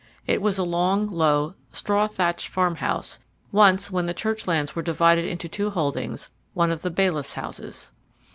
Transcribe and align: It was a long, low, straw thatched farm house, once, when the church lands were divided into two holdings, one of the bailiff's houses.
It 0.25 0.41
was 0.41 0.57
a 0.57 0.63
long, 0.63 1.05
low, 1.05 1.53
straw 1.71 2.07
thatched 2.07 2.47
farm 2.47 2.77
house, 2.77 3.19
once, 3.51 3.91
when 3.91 4.07
the 4.07 4.15
church 4.15 4.47
lands 4.47 4.75
were 4.75 4.81
divided 4.81 5.25
into 5.25 5.47
two 5.47 5.69
holdings, 5.69 6.31
one 6.55 6.71
of 6.71 6.81
the 6.81 6.89
bailiff's 6.89 7.33
houses. 7.33 7.91